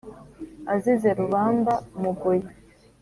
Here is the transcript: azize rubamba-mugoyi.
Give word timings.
azize 0.73 1.09
rubamba-mugoyi. 1.17 2.47